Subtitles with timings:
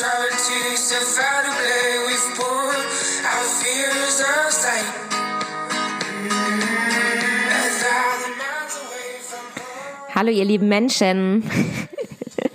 [0.00, 2.84] tragedies have found a way we've pulled
[3.30, 4.50] our fears aside.
[4.50, 5.10] sight.
[10.14, 11.44] Hallo ihr lieben Menschen.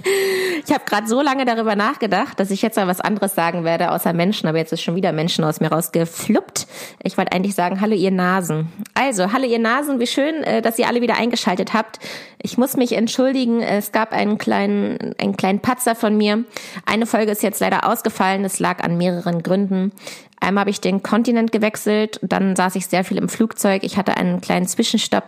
[0.68, 3.92] Ich habe gerade so lange darüber nachgedacht, dass ich jetzt mal was anderes sagen werde,
[3.92, 6.66] außer Menschen, aber jetzt ist schon wieder Menschen aus mir rausgefluppt.
[7.04, 8.72] Ich wollte eigentlich sagen, hallo ihr Nasen.
[8.96, 12.00] Also, hallo ihr Nasen, wie schön, äh, dass ihr alle wieder eingeschaltet habt.
[12.42, 16.46] Ich muss mich entschuldigen, es gab einen kleinen, einen kleinen Patzer von mir.
[16.86, 19.92] Eine Folge ist jetzt leider ausgefallen, es lag an mehreren Gründen.
[20.40, 23.84] Einmal habe ich den Kontinent gewechselt, dann saß ich sehr viel im Flugzeug.
[23.84, 25.24] Ich hatte einen kleinen Zwischenstopp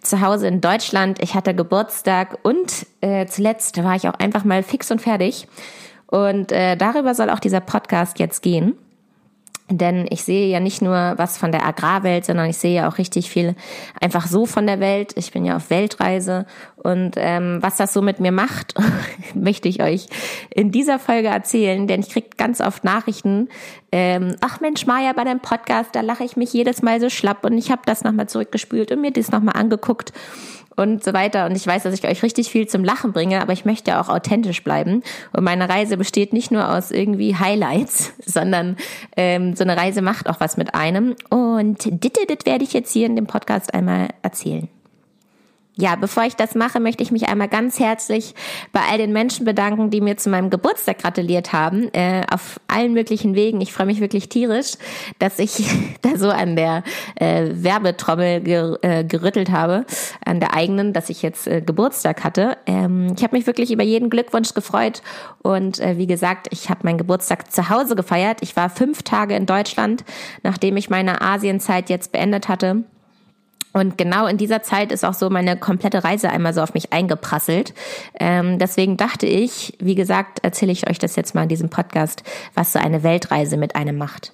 [0.00, 1.22] zu Hause in Deutschland.
[1.22, 5.46] Ich hatte Geburtstag und äh, zuletzt war ich auch einfach mal fix und fertig.
[6.08, 8.74] Und äh, darüber soll auch dieser Podcast jetzt gehen.
[9.70, 12.98] Denn ich sehe ja nicht nur was von der Agrarwelt, sondern ich sehe ja auch
[12.98, 13.54] richtig viel
[13.98, 15.12] einfach so von der Welt.
[15.16, 16.44] Ich bin ja auf Weltreise
[16.76, 18.74] und ähm, was das so mit mir macht,
[19.34, 20.08] möchte ich euch
[20.50, 23.48] in dieser Folge erzählen, denn ich kriege ganz oft Nachrichten.
[23.90, 27.42] Ähm, Ach Mensch, Maja, bei deinem Podcast, da lache ich mich jedes Mal so schlapp
[27.46, 30.12] und ich habe das nochmal zurückgespült und mir das nochmal angeguckt
[30.76, 31.46] und so weiter.
[31.46, 34.08] Und ich weiß, dass ich euch richtig viel zum Lachen bringe, aber ich möchte auch
[34.08, 35.02] authentisch bleiben.
[35.32, 38.76] Und meine Reise besteht nicht nur aus irgendwie Highlights, sondern
[39.16, 41.16] ähm, so eine Reise macht auch was mit einem.
[41.30, 44.68] Und dit, dit werde ich jetzt hier in dem Podcast einmal erzählen.
[45.76, 48.36] Ja, bevor ich das mache, möchte ich mich einmal ganz herzlich
[48.72, 52.92] bei all den Menschen bedanken, die mir zu meinem Geburtstag gratuliert haben, äh, auf allen
[52.92, 53.60] möglichen Wegen.
[53.60, 54.74] Ich freue mich wirklich tierisch,
[55.18, 55.64] dass ich
[56.02, 56.84] da so an der
[57.16, 59.84] äh, Werbetrommel ger äh, gerüttelt habe,
[60.24, 62.56] an der eigenen, dass ich jetzt äh, Geburtstag hatte.
[62.66, 65.02] Ähm, ich habe mich wirklich über jeden Glückwunsch gefreut
[65.42, 68.38] und äh, wie gesagt, ich habe meinen Geburtstag zu Hause gefeiert.
[68.42, 70.04] Ich war fünf Tage in Deutschland,
[70.44, 72.84] nachdem ich meine Asienzeit jetzt beendet hatte
[73.74, 76.92] und genau in dieser Zeit ist auch so meine komplette Reise einmal so auf mich
[76.92, 77.74] eingeprasselt.
[78.18, 82.22] Ähm, deswegen dachte ich, wie gesagt, erzähle ich euch das jetzt mal in diesem Podcast,
[82.54, 84.32] was so eine Weltreise mit einem macht.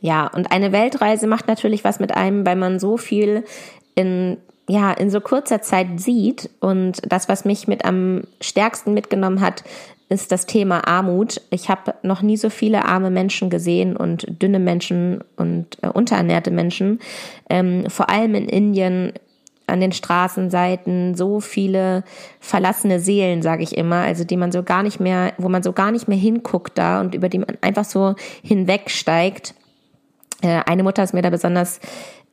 [0.00, 3.44] Ja, und eine Weltreise macht natürlich was mit einem, weil man so viel
[3.94, 4.38] in
[4.70, 6.50] ja, in so kurzer Zeit sieht.
[6.60, 9.64] Und das, was mich mit am stärksten mitgenommen hat,
[10.08, 11.40] ist das Thema Armut.
[11.50, 16.50] Ich habe noch nie so viele arme Menschen gesehen und dünne Menschen und äh, unterernährte
[16.50, 17.00] Menschen.
[17.50, 19.12] Ähm, vor allem in Indien
[19.66, 22.02] an den Straßenseiten so viele
[22.40, 25.72] verlassene Seelen, sage ich immer, also die man so gar nicht mehr, wo man so
[25.72, 29.54] gar nicht mehr hinguckt da und über die man einfach so hinwegsteigt.
[30.40, 31.80] Äh, eine Mutter ist mir da besonders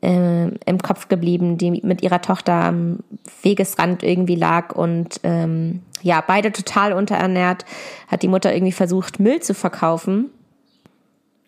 [0.06, 3.00] äh, im Kopf geblieben, die mit ihrer Tochter am
[3.42, 7.66] Wegesrand irgendwie lag und ähm, ja, beide total unterernährt,
[8.08, 10.30] hat die Mutter irgendwie versucht, Müll zu verkaufen.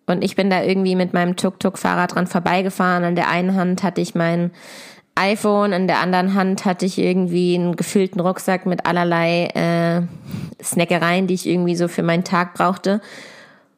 [0.07, 3.03] Und ich bin da irgendwie mit meinem Tuk-Tuk-Fahrrad dran vorbeigefahren.
[3.03, 4.51] An der einen Hand hatte ich mein
[5.16, 11.28] iPhone, in der anderen Hand hatte ich irgendwie einen gefüllten Rucksack mit allerlei äh, Snackereien,
[11.28, 13.01] die ich irgendwie so für meinen Tag brauchte.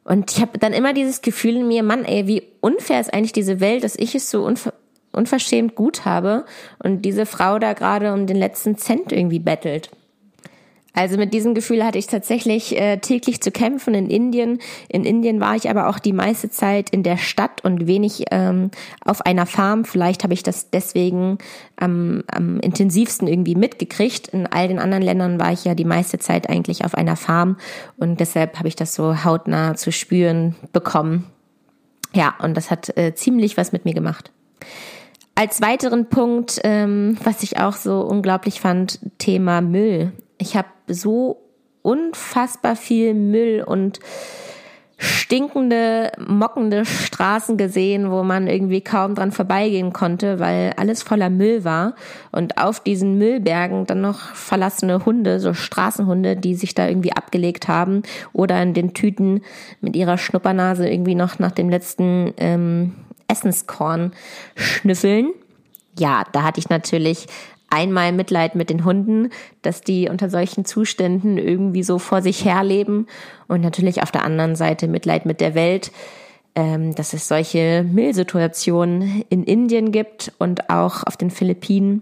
[0.10, 3.32] Und ich habe dann immer dieses Gefühl in mir, Mann, ey, wie unfair ist eigentlich
[3.32, 4.74] diese Welt, dass ich es so unver
[5.12, 6.46] unverschämt gut habe
[6.84, 9.90] und diese Frau da gerade um den letzten Cent irgendwie bettelt.
[10.94, 14.60] Also mit diesem Gefühl hatte ich tatsächlich äh, täglich zu kämpfen in Indien.
[14.88, 18.72] In Indien war ich aber auch die meiste Zeit in der Stadt und wenig ähm,
[19.06, 19.86] auf einer Farm.
[19.86, 21.38] Vielleicht habe ich das deswegen
[21.78, 24.30] am, am intensivsten irgendwie mitgekriegt.
[24.30, 27.58] In all den anderen Ländern war ich ja die meiste Zeit eigentlich auf einer Farm
[27.98, 31.28] und deshalb habe ich das so hautnah zu spüren bekommen.
[32.14, 34.32] Ja, und das hat äh, ziemlich was mit mir gemacht.
[35.36, 40.12] Als weiteren Punkt, ähm, was ich auch so unglaublich fand, Thema Müll.
[40.40, 41.38] Ich habe so
[41.84, 44.00] unfassbar viel Müll und
[45.02, 51.64] stinkende, mockende Straßen gesehen, wo man irgendwie kaum dran vorbeigehen konnte, weil alles voller Müll
[51.64, 51.96] war.
[52.34, 57.70] Und auf diesen Müllbergen dann noch verlassene Hunde, so Straßenhunde, die sich da irgendwie abgelegt
[57.70, 59.42] haben oder in den Tüten
[59.80, 62.96] mit ihrer Schnuppernase irgendwie noch nach dem letzten ähm,
[63.30, 64.12] Essenskorn
[64.56, 65.32] schnüffeln.
[65.98, 67.28] Ja, da hatte ich natürlich
[67.70, 69.30] einmal Mitleid mit den Hunden,
[69.62, 73.08] dass die unter solchen Zuständen irgendwie so vor sich herleben
[73.48, 75.92] und natürlich auf der anderen Seite Mitleid mit der Welt,
[76.56, 82.02] ähm, dass es solche Müllsituationen in Indien gibt und auch auf den Philippinen.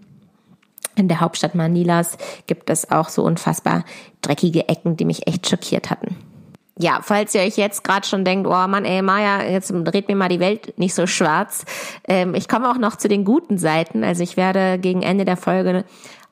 [0.96, 2.18] In der Hauptstadt Manilas
[2.48, 3.86] gibt es auch so unfassbar
[4.22, 6.27] dreckige Ecken, die mich echt schockiert hatten
[6.80, 10.16] ja, falls ihr euch jetzt gerade schon denkt, oh Mann, ey Maja, jetzt dreht mir
[10.16, 11.66] mal die Welt nicht so schwarz.
[12.08, 14.04] Ähm, ich komme auch noch zu den guten Seiten.
[14.04, 15.86] Also ich werde gegen Ende der Folge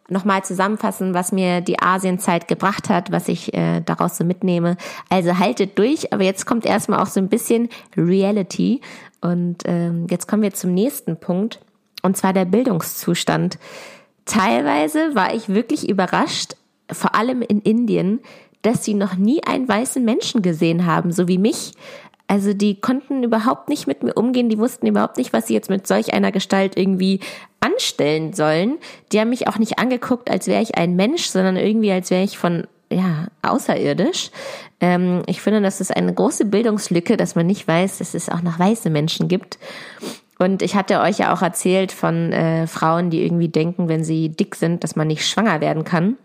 [0.08, 4.78] nochmal zusammenfassen, was mir die Asienzeit gebracht hat, was ich äh, daraus so mitnehme.
[5.10, 8.82] Also haltet durch, aber jetzt kommt erstmal auch so ein bisschen Reality.
[9.22, 11.60] Und ähm, jetzt kommen wir zum nächsten Punkt,
[12.04, 13.58] und zwar der Bildungszustand.
[14.26, 16.56] Teilweise war ich wirklich überrascht,
[16.92, 18.20] vor allem in Indien,
[18.66, 21.74] dass sie noch nie einen weißen Menschen gesehen haben, so wie mich.
[22.28, 25.70] Also die konnten überhaupt nicht mit mir umgehen, die wussten überhaupt nicht, was sie jetzt
[25.70, 27.20] mit solch einer Gestalt irgendwie
[27.60, 28.78] anstellen sollen.
[29.12, 32.24] Die haben mich auch nicht angeguckt, als wäre ich ein Mensch, sondern irgendwie, als wäre
[32.24, 34.32] ich von ja, außerirdisch.
[34.80, 38.42] Ähm, ich finde, das ist eine große Bildungslücke, dass man nicht weiß, dass es auch
[38.42, 39.60] noch weiße Menschen gibt.
[40.38, 44.30] Und ich hatte euch ja auch erzählt von äh, Frauen, die irgendwie denken, wenn sie
[44.30, 46.18] dick sind, dass man nicht schwanger werden kann.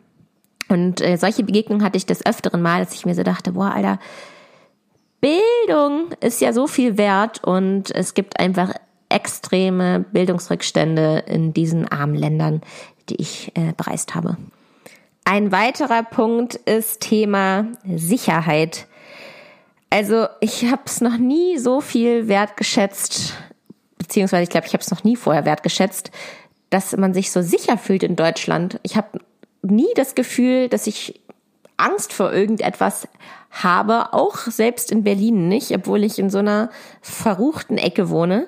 [0.71, 3.73] Und äh, solche Begegnungen hatte ich des öfteren Mal, dass ich mir so dachte, boah,
[3.75, 3.99] Alter,
[5.21, 8.73] Bildung ist ja so viel wert und es gibt einfach
[9.11, 12.63] extreme Bildungsrückstände in diesen armen Ländern,
[13.09, 14.37] die ich äh, bereist habe.
[15.25, 18.87] Ein weiterer Punkt ist Thema Sicherheit.
[19.91, 23.35] Also ich habe es noch nie so viel wertgeschätzt,
[23.99, 26.11] beziehungsweise ich glaube, ich habe es noch nie vorher wertgeschätzt,
[26.71, 28.79] dass man sich so sicher fühlt in Deutschland.
[28.85, 29.21] Ich habe
[29.63, 31.21] nie das Gefühl, dass ich
[31.77, 33.09] Angst vor irgendetwas
[33.51, 36.71] habe, auch selbst in Berlin nicht, obwohl ich in so einer
[37.01, 38.47] verruchten Ecke wohne,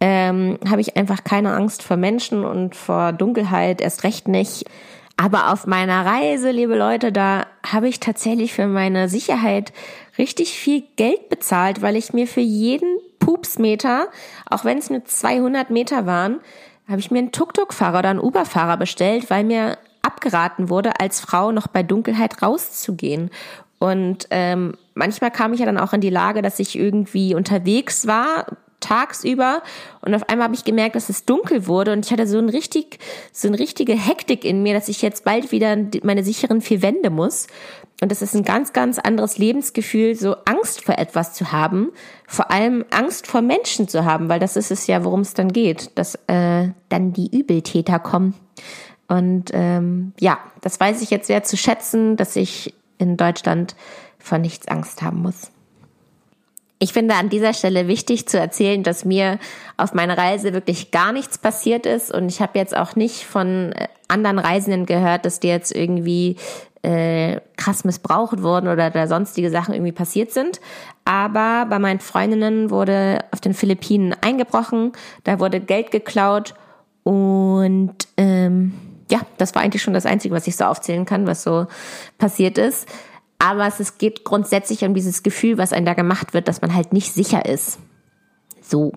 [0.00, 4.64] ähm, habe ich einfach keine Angst vor Menschen und vor Dunkelheit, erst recht nicht.
[5.16, 9.72] Aber auf meiner Reise, liebe Leute, da habe ich tatsächlich für meine Sicherheit
[10.18, 14.08] richtig viel Geld bezahlt, weil ich mir für jeden Pupsmeter,
[14.50, 16.40] auch wenn es nur 200 Meter waren,
[16.88, 21.52] habe ich mir einen Tuk-Tuk-Fahrer oder einen Uber-Fahrer bestellt, weil mir abgeraten wurde, als Frau
[21.52, 23.30] noch bei Dunkelheit rauszugehen.
[23.78, 28.06] Und ähm, manchmal kam ich ja dann auch in die Lage, dass ich irgendwie unterwegs
[28.06, 28.46] war,
[28.80, 29.62] tagsüber.
[30.02, 31.92] Und auf einmal habe ich gemerkt, dass es dunkel wurde.
[31.92, 32.98] Und ich hatte so ein richtig
[33.32, 37.10] so eine richtige Hektik in mir, dass ich jetzt bald wieder meine sicheren vier Wände
[37.10, 37.46] muss.
[38.02, 41.90] Und das ist ein ganz ganz anderes Lebensgefühl, so Angst vor etwas zu haben,
[42.26, 45.52] vor allem Angst vor Menschen zu haben, weil das ist es ja, worum es dann
[45.52, 48.34] geht, dass äh, dann die Übeltäter kommen
[49.08, 53.76] und ähm, ja, das weiß ich jetzt sehr zu schätzen, dass ich in Deutschland
[54.18, 55.50] vor nichts Angst haben muss.
[56.78, 59.38] Ich finde an dieser Stelle wichtig zu erzählen, dass mir
[59.76, 63.72] auf meiner Reise wirklich gar nichts passiert ist und ich habe jetzt auch nicht von
[63.72, 66.36] äh, anderen Reisenden gehört, dass die jetzt irgendwie
[66.82, 70.60] äh, krass missbraucht wurden oder da sonstige Sachen irgendwie passiert sind.
[71.04, 74.92] Aber bei meinen Freundinnen wurde auf den Philippinen eingebrochen,
[75.24, 76.54] da wurde Geld geklaut
[77.02, 78.74] und ähm,
[79.10, 81.66] ja, das war eigentlich schon das Einzige, was ich so aufzählen kann, was so
[82.18, 82.88] passiert ist.
[83.38, 86.92] Aber es geht grundsätzlich um dieses Gefühl, was einem da gemacht wird, dass man halt
[86.92, 87.78] nicht sicher ist.
[88.62, 88.92] So.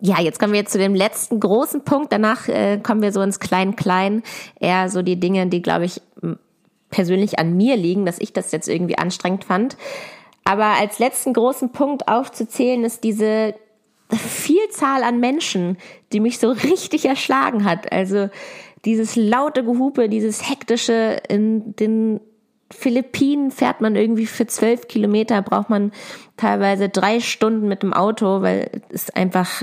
[0.00, 2.12] Ja, jetzt kommen wir jetzt zu dem letzten großen Punkt.
[2.12, 4.22] Danach äh, kommen wir so ins Klein-Klein.
[4.60, 6.00] Eher so die Dinge, die, glaube ich,
[6.90, 9.76] persönlich an mir liegen, dass ich das jetzt irgendwie anstrengend fand.
[10.44, 13.54] Aber als letzten großen Punkt aufzuzählen ist diese
[14.10, 15.76] Vielzahl an Menschen,
[16.12, 17.92] die mich so richtig erschlagen hat.
[17.92, 18.30] Also
[18.84, 22.20] dieses laute Gehupe, dieses hektische in den
[22.70, 25.92] Philippinen fährt man irgendwie für zwölf Kilometer, braucht man
[26.36, 29.62] teilweise drei Stunden mit dem Auto, weil es einfach,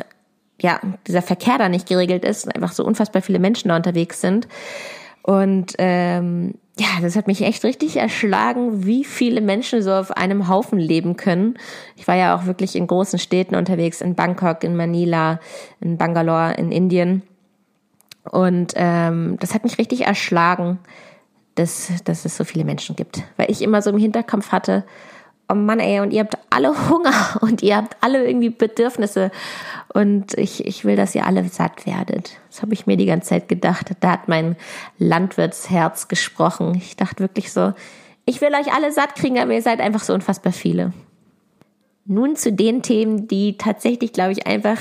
[0.59, 4.47] ja, dieser Verkehr da nicht geregelt ist einfach so unfassbar viele Menschen da unterwegs sind.
[5.21, 10.49] Und ähm, ja, das hat mich echt richtig erschlagen, wie viele Menschen so auf einem
[10.49, 11.57] Haufen leben können.
[11.95, 15.39] Ich war ja auch wirklich in großen Städten unterwegs, in Bangkok, in Manila,
[15.79, 17.23] in Bangalore, in Indien.
[18.31, 20.79] Und ähm, das hat mich richtig erschlagen
[21.55, 23.23] dass, dass es so viele Menschen gibt.
[23.37, 24.83] Weil ich immer so im Hinterkopf hatte,
[25.49, 29.31] oh Mann, ey, und ihr habt alle Hunger und ihr habt alle irgendwie Bedürfnisse
[29.93, 32.37] und ich, ich will, dass ihr alle satt werdet.
[32.49, 33.91] Das habe ich mir die ganze Zeit gedacht.
[34.01, 34.57] Da hat mein
[34.97, 36.75] Landwirtsherz gesprochen.
[36.75, 37.73] Ich dachte wirklich so,
[38.25, 40.93] ich will euch alle satt kriegen, aber ihr seid einfach so unfassbar viele.
[42.07, 44.77] Nun zu den Themen, die tatsächlich, glaube ich, einfach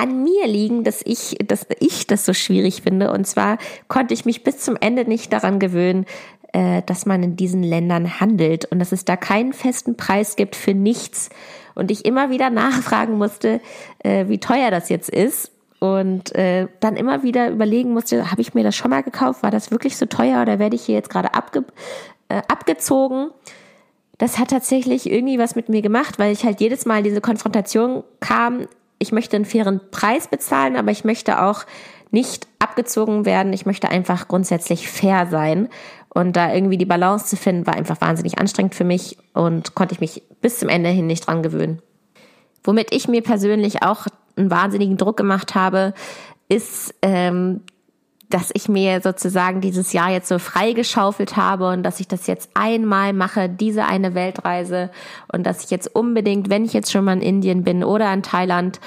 [0.00, 3.12] an mir liegen, dass ich, dass ich das so schwierig finde.
[3.12, 6.06] Und zwar konnte ich mich bis zum Ende nicht daran gewöhnen,
[6.52, 10.56] äh, dass man in diesen Ländern handelt und dass es da keinen festen Preis gibt
[10.56, 11.28] für nichts.
[11.74, 13.60] Und ich immer wieder nachfragen musste,
[13.98, 15.52] äh, wie teuer das jetzt ist.
[15.80, 19.42] Und äh, dann immer wieder überlegen musste, habe ich mir das schon mal gekauft?
[19.42, 21.64] War das wirklich so teuer oder werde ich hier jetzt gerade abge
[22.28, 23.30] abgezogen?
[24.20, 28.04] das hat tatsächlich irgendwie was mit mir gemacht, weil ich halt jedes Mal diese Konfrontation
[28.20, 28.66] kam,
[29.00, 31.64] ich möchte einen fairen Preis bezahlen, aber ich möchte auch
[32.10, 33.52] nicht abgezogen werden.
[33.52, 35.68] Ich möchte einfach grundsätzlich fair sein.
[36.10, 39.94] Und da irgendwie die Balance zu finden, war einfach wahnsinnig anstrengend für mich und konnte
[39.94, 41.80] ich mich bis zum Ende hin nicht dran gewöhnen.
[42.62, 45.94] Womit ich mir persönlich auch einen wahnsinnigen Druck gemacht habe,
[46.48, 47.62] ist, ähm,
[48.30, 52.50] dass ich mir sozusagen dieses Jahr jetzt so freigeschaufelt habe und dass ich das jetzt
[52.54, 54.90] einmal mache, diese eine Weltreise
[55.32, 58.22] und dass ich jetzt unbedingt, wenn ich jetzt schon mal in Indien bin oder in
[58.22, 58.80] Thailand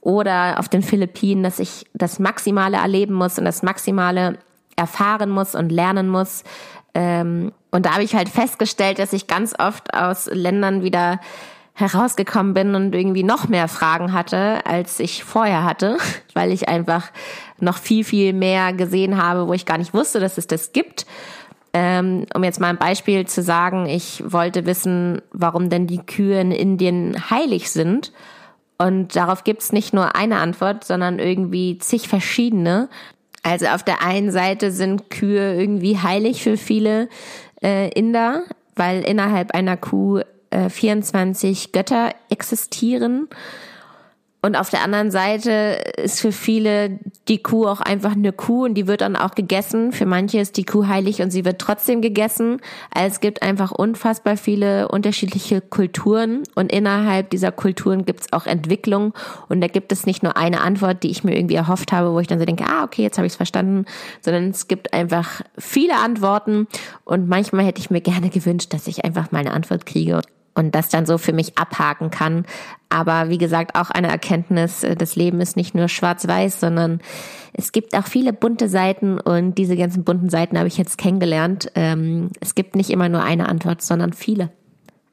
[0.00, 4.38] oder auf den Philippinen, dass ich das Maximale erleben muss und das Maximale
[4.76, 6.44] erfahren muss und lernen muss,
[6.94, 11.20] Ähm, und da habe ich halt festgestellt, dass ich ganz oft aus Ländern wieder
[11.80, 15.98] herausgekommen bin und irgendwie noch mehr Fragen hatte, als ich vorher hatte,
[16.34, 17.10] weil ich einfach
[17.58, 21.06] noch viel, viel mehr gesehen habe, wo ich gar nicht wusste, dass es das gibt.
[21.72, 26.40] Ähm, um jetzt mal ein Beispiel zu sagen, ich wollte wissen, warum denn die Kühe
[26.40, 28.12] in Indien heilig sind.
[28.76, 32.88] Und darauf gibt es nicht nur eine Antwort, sondern irgendwie zig verschiedene.
[33.42, 37.08] Also auf der einen Seite sind Kühe irgendwie heilig für viele
[37.62, 38.42] äh, Inder,
[38.74, 43.28] weil innerhalb einer Kuh äh, 24 Götter existieren.
[44.42, 48.74] Und auf der anderen Seite ist für viele die Kuh auch einfach eine Kuh und
[48.74, 49.92] die wird dann auch gegessen.
[49.92, 52.58] Für manche ist die Kuh heilig und sie wird trotzdem gegessen.
[52.90, 58.46] Also es gibt einfach unfassbar viele unterschiedliche Kulturen und innerhalb dieser Kulturen gibt es auch
[58.46, 59.12] Entwicklung
[59.50, 62.18] und da gibt es nicht nur eine Antwort, die ich mir irgendwie erhofft habe, wo
[62.18, 63.84] ich dann so denke, ah, okay, jetzt habe ich es verstanden,
[64.22, 66.66] sondern es gibt einfach viele Antworten
[67.04, 70.22] und manchmal hätte ich mir gerne gewünscht, dass ich einfach mal eine Antwort kriege
[70.54, 72.44] und das dann so für mich abhaken kann.
[72.88, 77.00] Aber wie gesagt, auch eine Erkenntnis, äh, das Leben ist nicht nur schwarz-weiß, sondern
[77.52, 81.70] es gibt auch viele bunte Seiten und diese ganzen bunten Seiten habe ich jetzt kennengelernt.
[81.74, 84.50] Ähm, es gibt nicht immer nur eine Antwort, sondern viele.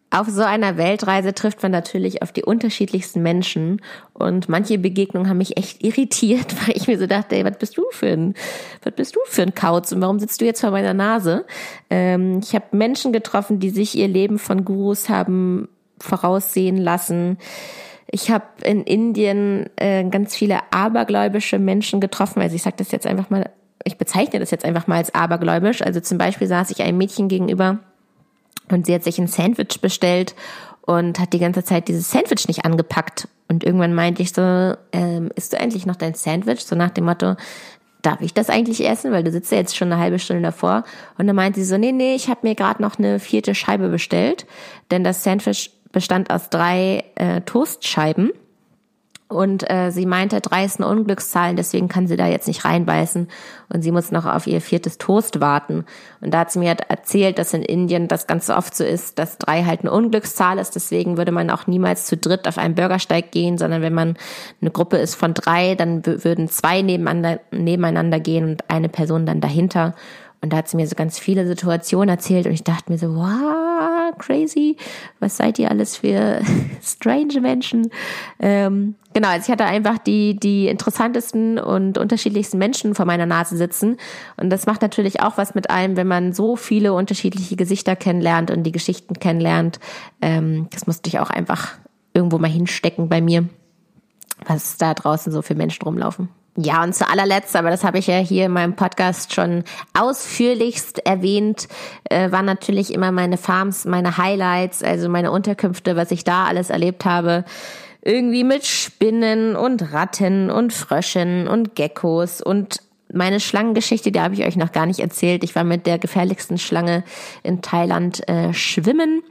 [0.10, 3.82] Auf so einer Weltreise trifft man natürlich auf die unterschiedlichsten Menschen
[4.14, 7.78] und manche Begegnungen haben mich echt irritiert, weil ich mir so dachte, ey, was bist
[7.78, 8.34] du für ein,
[8.84, 11.46] was bist du für ein Kauz und warum sitzt du jetzt vor meiner Nase?
[11.90, 15.68] Ähm, ich habe Menschen getroffen, die sich ihr Leben von Gurus haben
[16.00, 17.38] voraussehen lassen.
[18.10, 22.42] Ich habe in Indien äh, ganz viele abergläubische Menschen getroffen.
[22.42, 23.50] Also ich sage das jetzt einfach mal,
[23.84, 25.82] ich bezeichne das jetzt einfach mal als abergläubisch.
[25.82, 27.80] Also zum Beispiel saß ich einem Mädchen gegenüber,
[28.70, 30.36] und sie hat sich ein Sandwich bestellt
[30.82, 33.28] und hat die ganze Zeit dieses Sandwich nicht angepackt.
[33.50, 34.42] Und irgendwann meinte ich so,
[34.92, 36.66] ähm, isst du endlich noch dein Sandwich?
[36.66, 37.36] So nach dem Motto,
[38.02, 39.12] darf ich das eigentlich essen?
[39.12, 40.84] Weil du sitzt ja jetzt schon eine halbe Stunde davor.
[41.18, 43.90] Und dann meinte sie so, nee, nee, ich habe mir gerade noch eine vierte Scheibe
[43.90, 44.46] bestellt.
[44.92, 48.32] Denn das Sandwich bestand aus drei äh, Toastscheiben.
[49.30, 53.28] Und äh, sie meinte, drei ist eine Unglückszahl, deswegen kann sie da jetzt nicht reinbeißen.
[53.68, 55.84] Und sie muss noch auf ihr viertes Toast warten.
[56.22, 59.20] Und da hat sie mir halt erzählt, dass in Indien das ganz oft so ist,
[59.20, 60.76] dass drei halt eine Unglückszahl ist.
[60.76, 64.16] Deswegen würde man auch niemals zu dritt auf einen Bürgersteig gehen, sondern wenn man
[64.62, 69.42] eine Gruppe ist von drei, dann würden zwei nebeneinander, nebeneinander gehen und eine Person dann
[69.42, 69.94] dahinter.
[70.42, 73.16] Und da hat sie mir so ganz viele Situationen erzählt und ich dachte mir so,
[73.16, 74.78] wow, crazy,
[75.20, 76.42] was seid ihr alles für
[76.82, 77.90] strange Menschen?
[78.40, 83.58] Ähm, genau, also ich hatte einfach die, die interessantesten und unterschiedlichsten Menschen vor meiner Nase
[83.58, 83.98] sitzen.
[84.38, 88.52] Und das macht natürlich auch was mit einem, wenn man so viele unterschiedliche Gesichter kennenlernt
[88.52, 89.80] und die Geschichten kennenlernt.
[90.22, 91.78] Ähm, das musste ich auch einfach
[92.14, 93.50] irgendwo mal hinstecken bei mir,
[94.46, 96.30] was da draußen so für Menschen rumlaufen.
[96.60, 101.06] Ja, und zu allerletzt, aber das habe ich ja hier in meinem Podcast schon ausführlichst
[101.06, 101.68] erwähnt,
[102.10, 106.72] äh, waren natürlich immer meine Farms, meine Highlights, also meine Unterkünfte, was ich da alles
[106.72, 107.46] erlebt habe.
[108.02, 112.82] Irgendwie mit Spinnen und Ratten und Fröschen und Geckos und
[113.14, 115.44] meine Schlangengeschichte, die habe ich euch noch gar nicht erzählt.
[115.44, 117.04] Ich war mit der gefährlichsten Schlange
[117.44, 119.22] in Thailand äh, schwimmen.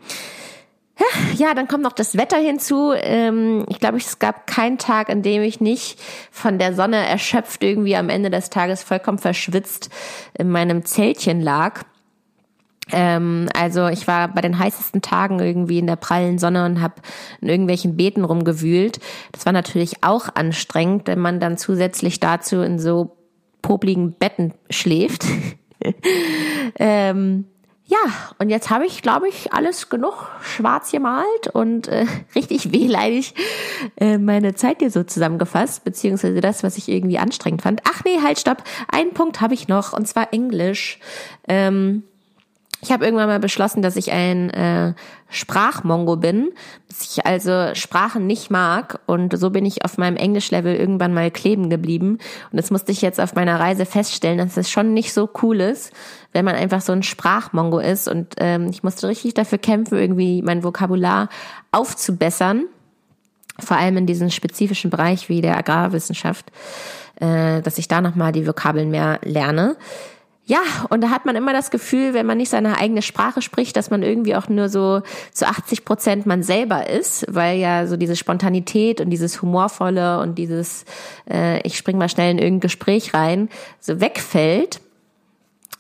[1.37, 2.93] Ja, dann kommt noch das Wetter hinzu.
[2.97, 6.01] Ähm, ich glaube, es gab keinen Tag, an dem ich nicht
[6.31, 9.91] von der Sonne erschöpft irgendwie am Ende des Tages vollkommen verschwitzt
[10.39, 11.83] in meinem Zeltchen lag.
[12.93, 16.95] Ähm, also ich war bei den heißesten Tagen irgendwie in der prallen Sonne und habe
[17.41, 19.01] in irgendwelchen Beeten rumgewühlt.
[19.33, 23.17] Das war natürlich auch anstrengend, wenn man dann zusätzlich dazu in so
[23.61, 25.25] popligen Betten schläft.
[26.79, 27.47] ähm,
[27.89, 27.99] ja,
[28.39, 33.35] und jetzt habe ich, glaube ich, alles genug schwarz gemalt und äh, richtig wehleidig
[33.97, 37.83] äh, meine Zeit hier so zusammengefasst, beziehungsweise das, was ich irgendwie anstrengend fand.
[37.89, 38.65] Ach nee, halt, stopp.
[38.89, 40.99] Einen Punkt habe ich noch, und zwar Englisch.
[41.47, 42.03] Ähm,
[42.83, 44.95] ich habe irgendwann mal beschlossen, dass ich ein äh,
[45.29, 46.51] Sprachmongo bin,
[46.89, 49.01] dass ich also Sprachen nicht mag.
[49.07, 52.19] Und so bin ich auf meinem Englischlevel irgendwann mal kleben geblieben.
[52.51, 55.61] Und das musste ich jetzt auf meiner Reise feststellen, dass es schon nicht so cool
[55.61, 55.93] ist,
[56.33, 58.09] wenn man einfach so ein Sprachmongo ist.
[58.09, 61.29] Und ähm, ich musste richtig dafür kämpfen, irgendwie mein Vokabular
[61.73, 62.67] aufzubessern,
[63.59, 66.53] vor allem in diesem spezifischen Bereich wie der Agrarwissenschaft,
[67.21, 69.77] äh, dass ich da nochmal die Vokabeln mehr lerne.
[70.49, 70.61] Ja,
[70.91, 73.91] und da hat man immer das Gefühl, wenn man nicht seine eigene Sprache spricht, dass
[73.91, 78.15] man irgendwie auch nur so zu 80 Prozent man selber ist, weil ja so diese
[78.15, 80.85] Spontanität und dieses Humorvolle und dieses,
[81.29, 83.49] äh, ich spring mal schnell in irgendein Gespräch rein,
[83.81, 84.81] so wegfällt.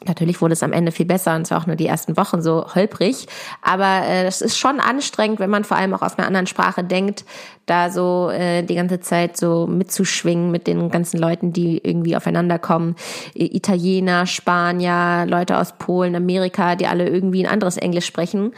[0.06, 2.42] Natürlich wurde es am Ende viel besser und es war auch nur die ersten Wochen
[2.42, 3.26] so holprig.
[3.62, 6.84] Aber äh, es ist schon anstrengend, wenn man vor allem auch auf einer anderen Sprache
[6.84, 7.24] denkt,
[7.66, 12.58] da so äh, die ganze Zeit so mitzuschwingen mit den ganzen Leuten, die irgendwie aufeinander
[12.58, 12.94] kommen.
[13.34, 18.52] Italiener, Spanier, Leute aus Polen, Amerika, die alle irgendwie ein anderes Englisch sprechen.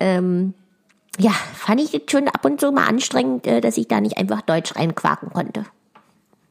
[0.00, 0.54] Ähm,
[1.18, 4.18] ja, fand ich jetzt schon ab und zu mal anstrengend, äh, dass ich da nicht
[4.18, 5.64] einfach Deutsch reinquaken konnte.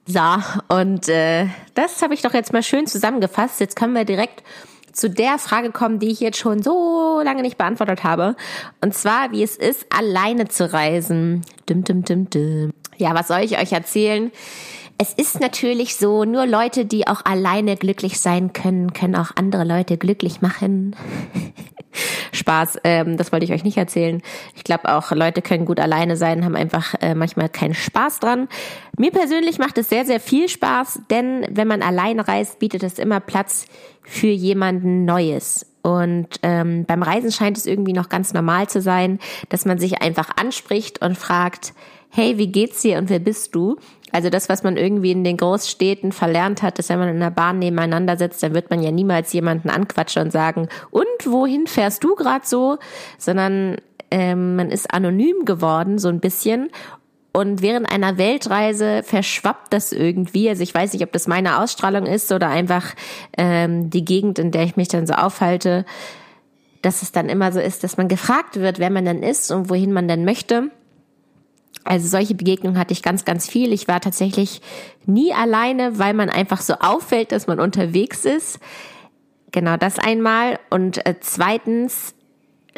[0.05, 0.19] So,
[0.67, 3.59] und äh, das habe ich doch jetzt mal schön zusammengefasst.
[3.59, 4.43] Jetzt können wir direkt
[4.91, 8.35] zu der Frage kommen, die ich jetzt schon so lange nicht beantwortet habe.
[8.81, 11.41] Und zwar, wie es ist, alleine zu reisen.
[11.69, 12.73] Dim, dim, dim, dim.
[12.97, 14.31] Ja, was soll ich euch erzählen?
[15.03, 19.65] Es ist natürlich so, nur Leute, die auch alleine glücklich sein können, können auch andere
[19.65, 20.95] Leute glücklich machen.
[22.31, 24.21] Spaß, ähm, das wollte ich euch nicht erzählen.
[24.55, 28.47] Ich glaube auch, Leute können gut alleine sein, haben einfach äh, manchmal keinen Spaß dran.
[28.97, 32.97] Mir persönlich macht es sehr, sehr viel Spaß, denn wenn man alleine reist, bietet es
[32.97, 33.65] immer Platz
[34.03, 35.65] für jemanden Neues.
[35.81, 39.19] Und ähm, beim Reisen scheint es irgendwie noch ganz normal zu sein,
[39.49, 41.73] dass man sich einfach anspricht und fragt,
[42.15, 43.77] hey, wie geht's dir und wer bist du?
[44.11, 47.31] Also das, was man irgendwie in den Großstädten verlernt hat, ist, wenn man in der
[47.31, 52.03] Bahn nebeneinander sitzt, dann wird man ja niemals jemanden anquatschen und sagen, und wohin fährst
[52.03, 52.77] du gerade so?
[53.17, 53.77] Sondern
[54.11, 56.69] ähm, man ist anonym geworden, so ein bisschen.
[57.31, 60.47] Und während einer Weltreise verschwappt das irgendwie.
[60.47, 62.93] Also ich weiß nicht, ob das meine Ausstrahlung ist oder einfach
[63.35, 65.83] ähm, die Gegend, in der ich mich dann so aufhalte,
[66.83, 69.71] dass es dann immer so ist, dass man gefragt wird, wer man denn ist und
[69.71, 70.69] wohin man denn möchte.
[71.83, 73.73] Also solche Begegnungen hatte ich ganz, ganz viel.
[73.73, 74.61] Ich war tatsächlich
[75.05, 78.59] nie alleine, weil man einfach so auffällt, dass man unterwegs ist.
[79.51, 80.59] Genau das einmal.
[80.69, 82.15] Und äh, zweitens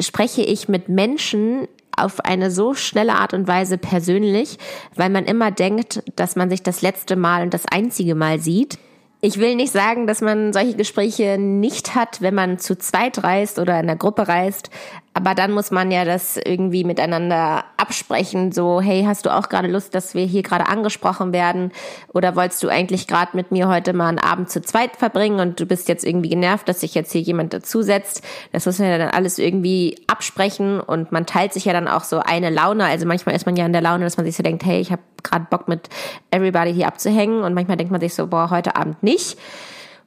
[0.00, 4.58] spreche ich mit Menschen auf eine so schnelle Art und Weise persönlich,
[4.94, 8.78] weil man immer denkt, dass man sich das letzte Mal und das einzige Mal sieht.
[9.22, 13.58] Ich will nicht sagen, dass man solche Gespräche nicht hat, wenn man zu zweit reist
[13.58, 14.70] oder in der Gruppe reist,
[15.16, 19.66] aber dann muss man ja das irgendwie miteinander absprechen, so, hey, hast du auch gerade
[19.66, 21.72] Lust, dass wir hier gerade angesprochen werden?
[22.12, 25.58] Oder wolltest du eigentlich gerade mit mir heute mal einen Abend zu zweit verbringen und
[25.58, 28.22] du bist jetzt irgendwie genervt, dass sich jetzt hier jemand dazusetzt?
[28.52, 32.04] Das muss man ja dann alles irgendwie absprechen und man teilt sich ja dann auch
[32.04, 32.84] so eine Laune.
[32.84, 34.92] Also manchmal ist man ja in der Laune, dass man sich so denkt, hey, ich
[34.92, 35.88] habe gerade Bock mit
[36.30, 39.38] everybody hier abzuhängen und manchmal denkt man sich so, boah, heute Abend nicht.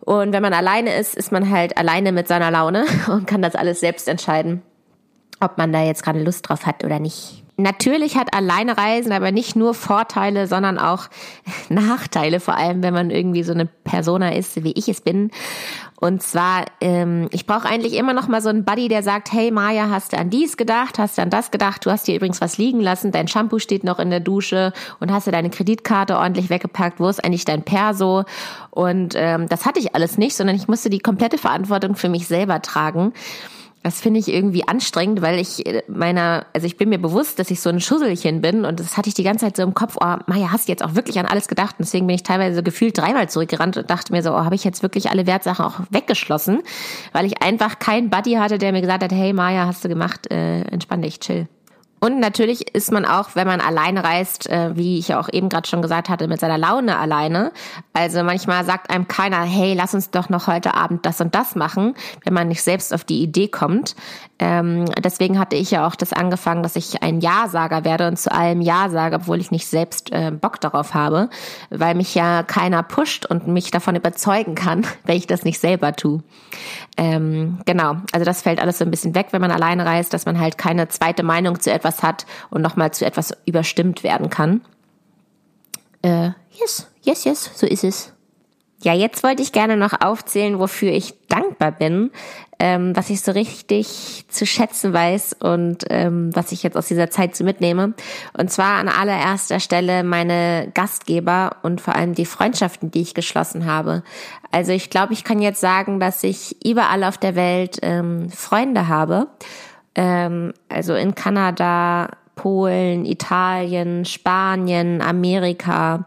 [0.01, 3.55] Und wenn man alleine ist, ist man halt alleine mit seiner Laune und kann das
[3.55, 4.61] alles selbst entscheiden
[5.39, 7.43] ob man da jetzt gerade Lust drauf hat oder nicht.
[7.59, 11.09] Natürlich hat alleine Reisen aber nicht nur Vorteile, sondern auch
[11.69, 15.31] Nachteile, vor allem wenn man irgendwie so eine Persona ist, wie ich es bin.
[15.99, 19.51] Und zwar, ähm, ich brauche eigentlich immer noch mal so einen Buddy, der sagt, hey
[19.51, 22.39] Maja, hast du an dies gedacht, hast du an das gedacht, du hast dir übrigens
[22.39, 24.71] was liegen lassen, dein Shampoo steht noch in der Dusche
[25.01, 28.23] und hast du deine Kreditkarte ordentlich weggepackt, wo ist eigentlich dein Perso?
[28.69, 32.25] Und ähm, das hatte ich alles nicht, sondern ich musste die komplette Verantwortung für mich
[32.25, 33.11] selber tragen.
[33.81, 37.49] Das finde ich irgendwie anstrengend, weil ich äh, meiner, also ich bin mir bewusst, dass
[37.49, 39.95] ich so ein Schusselchen bin und das hatte ich die ganze Zeit so im Kopf,
[40.01, 41.75] oh, Maja, hast du jetzt auch wirklich an alles gedacht?
[41.79, 44.55] Und deswegen bin ich teilweise so gefühlt dreimal zurückgerannt und dachte mir so, oh, habe
[44.55, 46.61] ich jetzt wirklich alle Wertsachen auch weggeschlossen,
[47.13, 50.29] weil ich einfach keinen Buddy hatte, der mir gesagt hat, hey Maja, hast du gemacht,
[50.29, 51.47] äh, entspann dich, chill.
[51.99, 55.67] Und natürlich ist man auch, wenn man alleine reist, äh, wie ich auch eben gerade
[55.67, 57.51] schon gesagt hatte, mit seiner Laune alleine.
[57.93, 61.55] Also manchmal sagt einem keiner, hey, lass uns doch noch heute Abend das und das
[61.55, 63.95] machen, wenn man nicht selbst auf die Idee kommt.
[64.39, 68.31] Ähm, deswegen hatte ich ja auch das angefangen, dass ich ein Ja-Sager werde und zu
[68.31, 71.29] allem Ja sage, obwohl ich nicht selbst äh, Bock darauf habe,
[71.69, 75.93] weil mich ja keiner pusht und mich davon überzeugen kann, wenn ich das nicht selber
[75.93, 76.23] tue.
[76.95, 80.25] Ähm, genau, also das fällt alles so ein bisschen weg, wenn man alleine reist, dass
[80.25, 84.61] man halt keine zweite Meinung zu etwas hat und nochmal zu etwas überstimmt werden kann.
[86.01, 88.13] Äh, yes, yes, yes, so ist es.
[88.81, 92.11] Ja, jetzt wollte ich gerne noch aufzählen, wofür ich dankbar bin,
[92.59, 97.09] ähm, was ich so richtig zu schätzen weiß und ähm, was ich jetzt aus dieser
[97.09, 97.93] Zeit so mitnehme.
[98.37, 103.65] Und zwar an allererster Stelle meine Gastgeber und vor allem die Freundschaften, die ich geschlossen
[103.65, 104.01] habe.
[104.51, 108.87] Also ich glaube, ich kann jetzt sagen, dass ich überall auf der Welt ähm, Freunde
[108.87, 109.27] habe.
[109.95, 116.05] Ähm, also in Kanada, Polen, Italien, Spanien, Amerika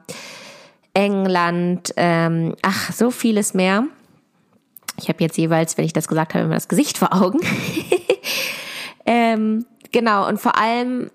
[0.94, 3.84] England, ähm, ach, so vieles mehr.
[4.98, 7.40] Ich habe jetzt jeweils, wenn ich das gesagt habe, immer das Gesicht vor Augen.
[9.06, 11.10] ähm, genau, und vor allem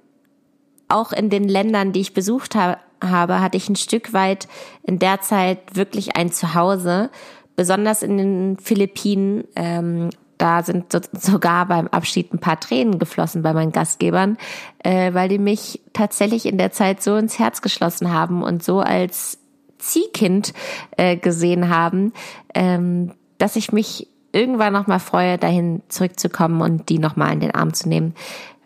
[0.88, 4.48] auch in den Ländern, die ich besucht ha habe, hatte ich ein Stück weit
[4.82, 7.12] in der Zeit wirklich ein Zuhause.
[7.56, 9.44] Besonders in den Philippinen.
[9.56, 10.10] Ähm,
[10.40, 14.38] da sind so, sogar beim Abschied ein paar Tränen geflossen bei meinen Gastgebern,
[14.84, 18.80] äh, weil die mich tatsächlich in der Zeit so ins Herz geschlossen haben und so
[18.80, 19.40] als
[19.80, 20.54] Ziehkind
[20.98, 22.14] äh, gesehen haben,
[22.54, 27.74] ähm, dass ich mich irgendwann nochmal freue, dahin zurückzukommen und die nochmal in den Arm
[27.74, 28.14] zu nehmen,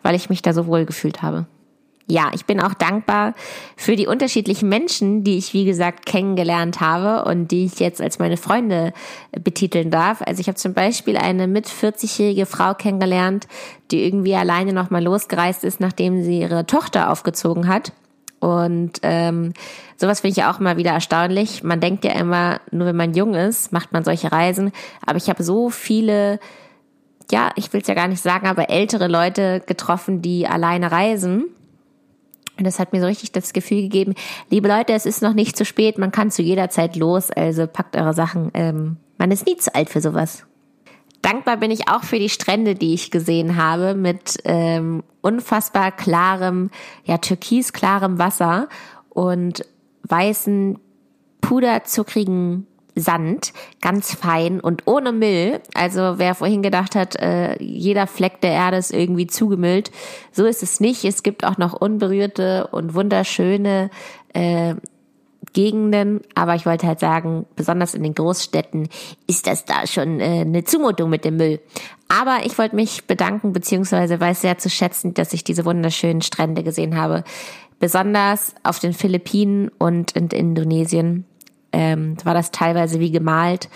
[0.02, 1.46] weil ich mich da so wohl gefühlt habe
[2.12, 3.34] ja, ich bin auch dankbar
[3.76, 8.18] für die unterschiedlichen Menschen, die ich, wie gesagt, kennengelernt habe und die ich jetzt als
[8.18, 8.92] meine Freunde
[9.32, 10.20] betiteln darf.
[10.22, 13.46] Also ich habe zum Beispiel eine mit 40-jährige Frau kennengelernt,
[13.90, 17.92] die irgendwie alleine nochmal losgereist ist, nachdem sie ihre Tochter aufgezogen hat.
[18.42, 19.52] Und ähm,
[19.96, 21.62] sowas finde ich ja auch immer wieder erstaunlich.
[21.62, 24.72] Man denkt ja immer, nur wenn man jung ist, macht man solche Reisen.
[25.06, 26.40] Aber ich habe so viele,
[27.30, 31.44] ja, ich will es ja gar nicht sagen, aber ältere Leute getroffen, die alleine reisen
[32.58, 34.14] und das hat mir so richtig das Gefühl gegeben,
[34.50, 37.66] liebe Leute, es ist noch nicht zu spät, man kann zu jeder Zeit los, also
[37.66, 38.50] packt eure Sachen.
[38.54, 40.44] Ähm, man ist nie zu alt für sowas.
[41.22, 46.70] Dankbar bin ich auch für die Strände, die ich gesehen habe, mit ähm, unfassbar klarem,
[47.04, 48.68] ja, türkisklarem Wasser
[49.08, 49.64] und
[50.02, 50.78] weißen,
[51.40, 55.60] puderzuckrigen Sand, ganz fein und ohne Müll.
[55.74, 59.90] Also wer vorhin gedacht hat, äh, jeder Fleck der Erde ist irgendwie zugemüllt,
[60.30, 61.04] so ist es nicht.
[61.04, 63.90] Es gibt auch noch unberührte und wunderschöne
[64.34, 64.74] äh,
[65.52, 68.88] Gegenden, aber ich wollte halt sagen, besonders in den Großstädten
[69.26, 71.60] ist das da schon äh, eine Zumutung mit dem Müll.
[72.08, 76.62] Aber ich wollte mich bedanken, beziehungsweise weiß sehr zu schätzen, dass ich diese wunderschönen Strände
[76.62, 77.24] gesehen habe.
[77.78, 81.24] Besonders auf den Philippinen und in Indonesien
[81.72, 83.68] ähm, war das teilweise wie gemalt,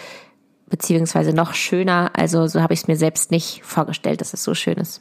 [0.69, 2.11] beziehungsweise noch schöner.
[2.15, 5.01] Also so habe ich es mir selbst nicht vorgestellt, dass es so schön ist.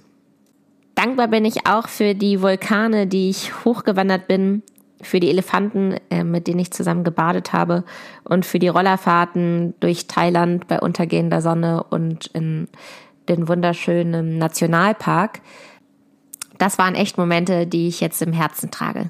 [0.96, 4.64] Dankbar bin ich auch für die Vulkane, die ich hochgewandert bin,
[5.02, 7.84] für die Elefanten, äh, mit denen ich zusammen gebadet habe
[8.24, 12.68] und für die Rollerfahrten durch Thailand bei untergehender Sonne und in
[13.28, 15.42] den wunderschönen Nationalpark.
[16.58, 19.10] Das waren echt Momente, die ich jetzt im Herzen trage.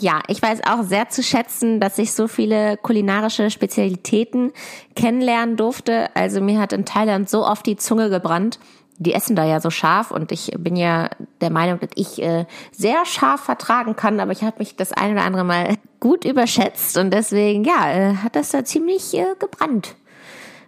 [0.00, 4.52] Ja, ich weiß auch sehr zu schätzen, dass ich so viele kulinarische Spezialitäten
[4.96, 6.08] kennenlernen durfte.
[6.16, 8.58] Also mir hat in Thailand so oft die Zunge gebrannt.
[9.02, 11.08] Die essen da ja so scharf und ich bin ja
[11.40, 15.14] der Meinung, dass ich äh, sehr scharf vertragen kann, aber ich habe mich das eine
[15.14, 19.96] oder andere Mal gut überschätzt und deswegen, ja, äh, hat das da ziemlich äh, gebrannt.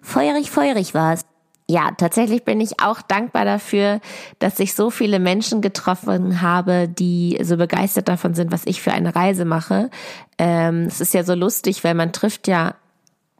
[0.00, 1.26] Feurig, feurig war es
[1.72, 4.00] ja, tatsächlich bin ich auch dankbar dafür,
[4.38, 8.92] dass ich so viele Menschen getroffen habe, die so begeistert davon sind, was ich für
[8.92, 9.88] eine Reise mache.
[10.36, 12.74] Ähm, es ist ja so lustig, weil man trifft ja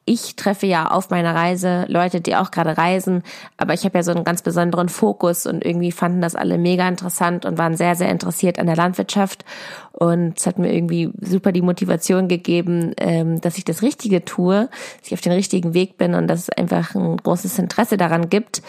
[0.05, 3.23] ich treffe ja auf meiner Reise Leute, die auch gerade reisen,
[3.57, 6.89] aber ich habe ja so einen ganz besonderen Fokus und irgendwie fanden das alle mega
[6.89, 9.45] interessant und waren sehr, sehr interessiert an der Landwirtschaft.
[9.93, 14.69] Und es hat mir irgendwie super die Motivation gegeben, ähm, dass ich das Richtige tue,
[14.99, 18.29] dass ich auf den richtigen Weg bin und dass es einfach ein großes Interesse daran
[18.29, 18.63] gibt,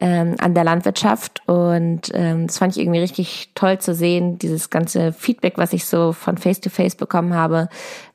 [0.00, 1.42] ähm, an der Landwirtschaft.
[1.46, 5.84] Und ähm, das fand ich irgendwie richtig toll zu sehen, dieses ganze Feedback, was ich
[5.84, 7.68] so von Face to Face bekommen habe,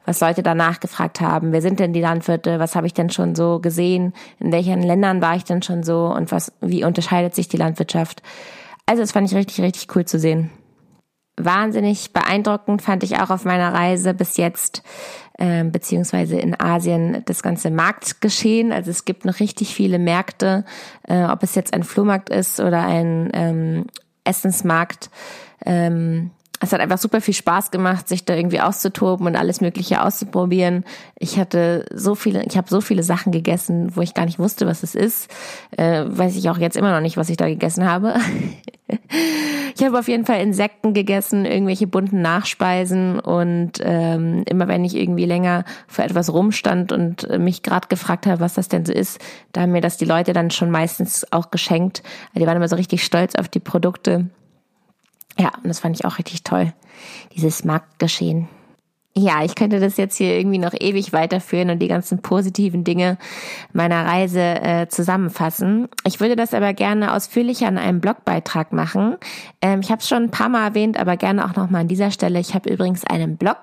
[0.06, 3.36] was Leute danach gefragt haben, wer sind denn die Landwirte, was habe ich denn schon
[3.36, 7.48] so gesehen, in welchen Ländern war ich denn schon so und was, wie unterscheidet sich
[7.48, 8.22] die Landwirtschaft.
[8.86, 10.52] Also das fand ich richtig, richtig cool zu sehen.
[11.38, 14.84] Wahnsinnig beeindruckend fand ich auch auf meiner Reise bis jetzt,
[15.38, 18.72] äh, beziehungsweise in Asien, das ganze Marktgeschehen.
[18.72, 20.64] Also es gibt noch richtig viele Märkte,
[21.08, 23.86] äh, ob es jetzt ein Flohmarkt ist oder ein ähm,
[24.24, 25.10] Essensmarkt.
[25.66, 26.32] Ähm,
[26.66, 30.84] es hat einfach super viel Spaß gemacht, sich da irgendwie auszutoben und alles Mögliche auszuprobieren.
[31.18, 34.66] Ich hatte so viele, ich habe so viele Sachen gegessen, wo ich gar nicht wusste,
[34.68, 35.30] was es ist.
[35.78, 38.16] Äh, weiß ich auch jetzt immer noch nicht, was ich da gegessen habe.
[39.76, 44.96] ich habe auf jeden Fall Insekten gegessen, irgendwelche bunten Nachspeisen und ähm, immer wenn ich
[44.96, 49.20] irgendwie länger vor etwas rumstand und mich gerade gefragt habe, was das denn so ist,
[49.54, 52.04] da haben mir das die Leute dann schon meistens auch geschenkt.
[52.36, 54.30] Die waren immer so richtig stolz auf die Produkte.
[55.38, 56.74] Ja, und das fand ich auch richtig toll,
[57.36, 58.48] dieses Marktgeschehen.
[59.18, 63.18] Ja, ich könnte das jetzt hier irgendwie noch ewig weiterführen und die ganzen positiven Dinge
[63.72, 65.88] meiner Reise äh, zusammenfassen.
[66.04, 69.16] Ich würde das aber gerne ausführlicher an einem Blogbeitrag machen.
[69.62, 72.12] Ähm, ich habe es schon ein paar Mal erwähnt, aber gerne auch nochmal an dieser
[72.12, 72.42] Stelle.
[72.42, 73.60] Ich habe übrigens einen Blog,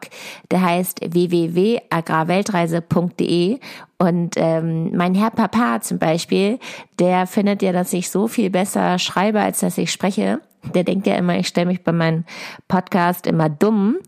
[0.50, 3.58] der heißt www.agrarweltreise.de
[3.98, 6.60] und ähm, mein Herr Papa zum Beispiel,
[6.98, 10.40] der findet ja, dass ich so viel besser schreibe, als dass ich spreche.
[10.74, 12.24] Der denkt ja immer, ich stelle mich bei meinem
[12.68, 13.98] Podcast immer dumm.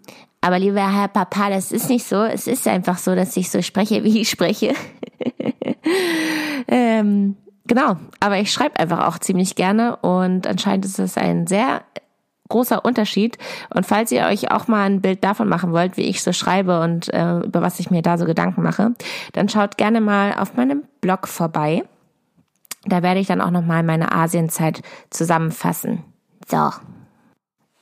[0.41, 2.23] Aber lieber Herr Papa, das ist nicht so.
[2.23, 4.75] Es ist einfach so, dass ich so spreche, wie ich spreche.
[6.69, 7.37] ähm,
[7.67, 11.83] genau, aber ich schreibe einfach auch ziemlich gerne und anscheinend ist das ein sehr
[12.51, 13.39] großer Unterschied.
[13.75, 16.81] Und falls ihr euch auch mal ein Bild davon machen wollt, wie ich so schreibe
[16.81, 18.93] und äh, über was ich mir da so Gedanken mache,
[19.33, 21.85] dann schaut gerne mal auf meinem Blog vorbei.
[22.85, 26.05] Da werde ich dann auch nochmal meine Asienzeit zusammenfassen.
[26.47, 26.71] So.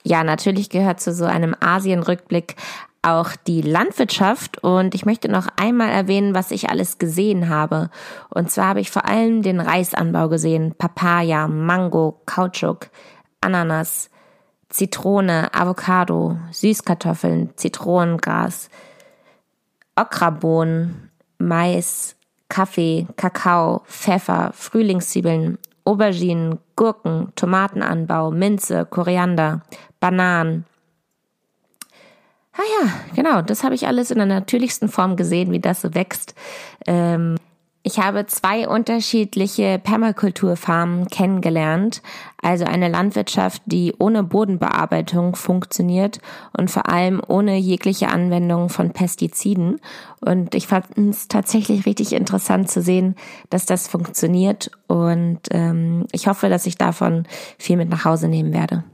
[0.05, 2.57] Ja, natürlich gehört zu so einem Asienrückblick
[3.03, 7.91] auch die Landwirtschaft und ich möchte noch einmal erwähnen, was ich alles gesehen habe.
[8.31, 12.91] Und zwar habe ich vor allem den Reisanbau gesehen, Papaya, Mango, Kautschuk,
[13.41, 14.09] Ananas,
[14.69, 18.71] Zitrone, Avocado, Süßkartoffeln, Zitronengras,
[19.97, 22.17] Okrabohnen, Mais,
[22.49, 29.63] Kaffee, Kakao, Pfeffer, Frühlingszwiebeln, Auberginen, Gurken, Tomatenanbau, Minze, Koriander,
[30.01, 30.65] Bananen.
[32.53, 35.95] Ah ja, genau, das habe ich alles in der natürlichsten Form gesehen, wie das so
[35.95, 36.35] wächst.
[36.87, 37.37] Ähm,
[37.85, 42.01] ich habe zwei unterschiedliche Permakulturfarmen kennengelernt,
[42.41, 46.21] also eine Landwirtschaft, die ohne Bodenbearbeitung funktioniert
[46.57, 49.81] und vor allem ohne jegliche Anwendung von Pestiziden.
[50.21, 53.17] Und ich fand es tatsächlich richtig interessant zu sehen,
[53.51, 57.27] dass das funktioniert und ähm, ich hoffe, dass ich davon
[57.59, 58.85] viel mit nach Hause nehmen werde.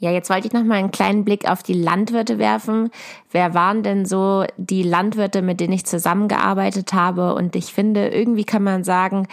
[0.00, 2.90] Ja, jetzt wollte ich noch mal einen kleinen Blick auf die Landwirte werfen.
[3.32, 7.34] Wer waren denn so die Landwirte, mit denen ich zusammengearbeitet habe?
[7.34, 9.26] Und ich finde, irgendwie kann man sagen,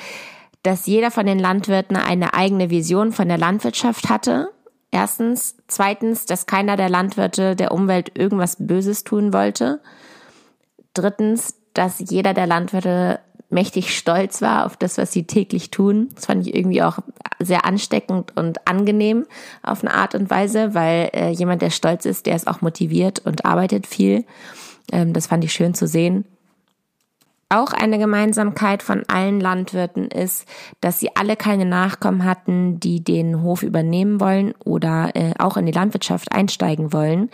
[0.64, 4.50] dass jeder von den Landwirten eine eigene Vision von der Landwirtschaft hatte.
[4.90, 5.56] Erstens.
[5.68, 9.82] Zweitens, dass keiner der Landwirte der Umwelt irgendwas Böses tun wollte.
[10.96, 13.20] Drittens, dass jeder der Landwirte
[13.56, 16.10] mächtig stolz war auf das, was sie täglich tun.
[16.14, 17.00] Das fand ich irgendwie auch
[17.40, 19.26] sehr ansteckend und angenehm
[19.64, 23.20] auf eine Art und Weise, weil äh, jemand, der stolz ist, der ist auch motiviert
[23.26, 24.26] und arbeitet viel.
[24.92, 26.26] Ähm, das fand ich schön zu sehen.
[27.50, 30.46] Auch eine Gemeinsamkeit von allen Landwirten ist,
[30.82, 35.66] dass sie alle keine Nachkommen hatten, die den Hof übernehmen wollen oder äh, auch in
[35.66, 37.30] die Landwirtschaft einsteigen wollen.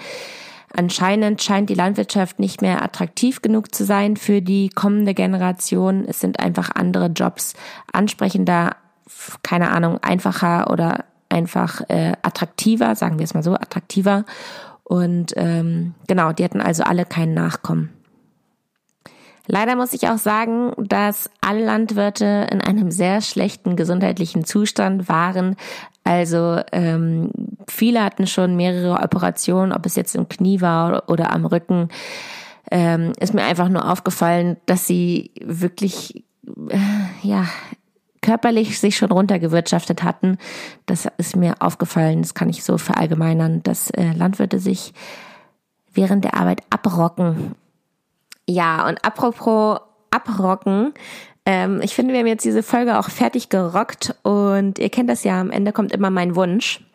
[0.74, 6.06] Anscheinend scheint die Landwirtschaft nicht mehr attraktiv genug zu sein für die kommende Generation.
[6.08, 7.54] Es sind einfach andere Jobs
[7.92, 8.76] ansprechender,
[9.44, 14.26] keine Ahnung, einfacher oder einfach äh, attraktiver, sagen wir es mal so, attraktiver.
[14.84, 17.90] Und ähm, genau, die hatten also alle keinen Nachkommen.
[19.52, 25.58] Leider muss ich auch sagen, dass alle Landwirte in einem sehr schlechten gesundheitlichen Zustand waren.
[26.06, 27.32] Also ähm,
[27.68, 31.90] viele hatten schon mehrere Operationen, ob es jetzt im Knie war oder am Rücken.
[32.72, 36.24] Ähm, ist mir einfach nur aufgefallen, dass sie wirklich
[36.70, 36.78] äh,
[37.22, 37.46] ja
[38.22, 40.38] körperlich sich schon runtergewirtschaftet hatten.
[40.86, 42.22] Das ist mir aufgefallen.
[42.22, 44.94] Das kann ich so verallgemeinern, dass äh, Landwirte sich
[45.94, 47.56] während der Arbeit abrocken
[48.52, 49.80] ja, und apropos
[50.12, 50.94] abrocken,
[51.46, 55.24] ähm, ich finde, wir haben jetzt diese Folge auch fertig gerockt und ihr kennt das
[55.24, 56.86] ja, am Ende kommt immer mein Wunsch.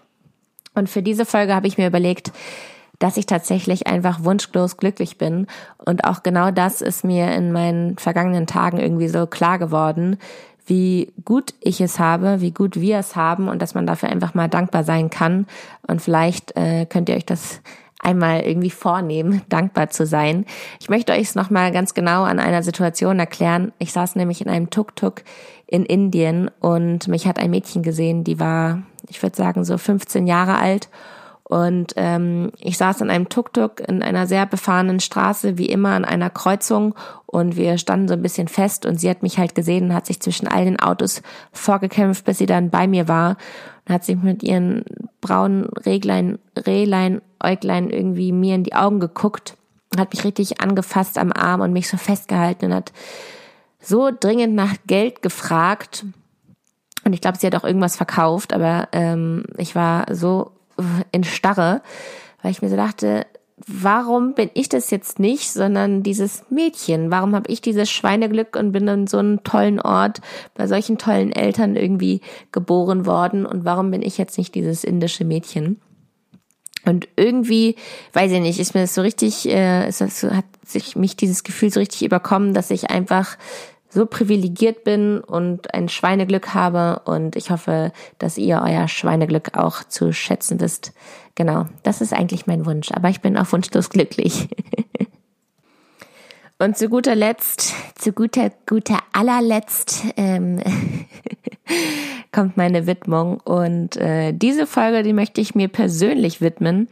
[0.75, 2.33] Und für diese Folge habe ich mir überlegt,
[2.99, 5.47] dass ich tatsächlich einfach wunschlos glücklich bin.
[5.85, 10.19] Und auch genau das ist mir in meinen vergangenen Tagen irgendwie so klar geworden,
[10.67, 14.35] wie gut ich es habe, wie gut wir es haben und dass man dafür einfach
[14.35, 15.47] mal dankbar sein kann.
[15.87, 17.61] Und vielleicht äh, könnt ihr euch das
[18.01, 20.47] einmal irgendwie vornehmen, dankbar zu sein.
[20.81, 23.73] Ich möchte euch es nochmal ganz genau an einer Situation erklären.
[23.79, 25.23] Ich saß nämlich in einem Tuk-Tuk
[25.67, 30.27] in Indien und mich hat ein Mädchen gesehen, die war, ich würde sagen, so 15
[30.27, 30.89] Jahre alt.
[31.49, 36.05] Und ähm, ich saß in einem Tuk-Tuk in einer sehr befahrenen Straße, wie immer an
[36.05, 36.97] einer Kreuzung.
[37.25, 40.07] Und wir standen so ein bisschen fest und sie hat mich halt gesehen und hat
[40.07, 43.37] sich zwischen all den Autos vorgekämpft, bis sie dann bei mir war
[43.87, 44.85] und hat sich mit ihren
[45.21, 49.57] braunen Reglein, Rehlein, Äuglein irgendwie mir in die Augen geguckt,
[49.97, 52.93] hat mich richtig angefasst am Arm und mich so festgehalten und hat
[53.81, 56.05] so dringend nach Geld gefragt.
[57.05, 60.53] Und ich glaube, sie hat auch irgendwas verkauft, aber ähm, ich war so
[61.13, 61.83] in Starre,
[62.43, 63.27] weil ich mir so dachte,
[63.65, 67.11] warum bin ich das jetzt nicht, sondern dieses Mädchen?
[67.11, 70.21] Warum habe ich dieses Schweineglück und bin in so einem tollen Ort
[70.55, 72.21] bei solchen tollen Eltern irgendwie
[72.53, 73.47] geboren worden?
[73.47, 75.81] Und warum bin ich jetzt nicht dieses indische Mädchen?
[76.85, 77.77] Und irgendwie,
[78.13, 81.73] weiß ich nicht, ist mir das so richtig, äh, es hat sich mich dieses Gefühl
[81.73, 83.39] so richtig überkommen, dass ich einfach
[83.97, 89.85] so privilegiert bin und ein Schweineglück habe und ich hoffe, dass ihr euer Schweineglück auch
[89.85, 90.93] zu schätzen wisst.
[91.35, 94.49] Genau, das ist eigentlich mein Wunsch, aber ich bin auch wunschlos glücklich.
[96.59, 100.61] und zu guter Letzt, zu guter, guter allerletzt ähm,
[102.33, 106.89] kommt meine Widmung und äh, diese Folge, die möchte ich mir persönlich widmen,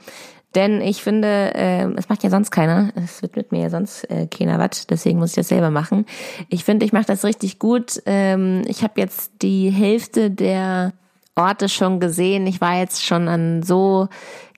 [0.55, 2.91] denn ich finde, äh, es macht ja sonst keiner.
[2.95, 4.87] Es wird mit mir ja sonst äh, keiner was.
[4.87, 6.07] Deswegen muss ich das selber machen.
[6.49, 8.03] Ich finde, ich mache das richtig gut.
[8.07, 10.93] Ähm, ich habe jetzt die Hälfte der
[11.35, 12.47] Orte schon gesehen.
[12.47, 14.09] Ich war jetzt schon an so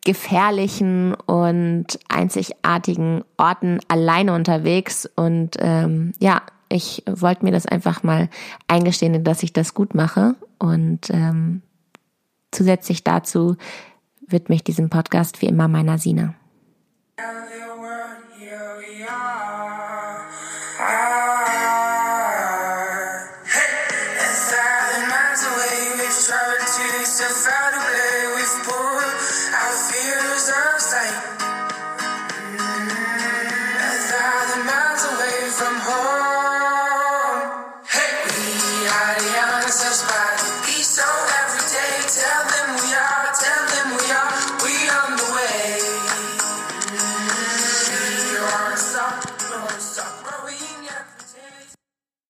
[0.04, 5.08] gefährlichen und einzigartigen Orten alleine unterwegs.
[5.16, 8.28] Und ähm, ja, ich wollte mir das einfach mal
[8.68, 10.34] eingestehen, dass ich das gut mache.
[10.58, 11.62] Und ähm,
[12.52, 13.56] zusätzlich dazu
[14.28, 16.34] widme ich diesem Podcast wie immer meiner Sina.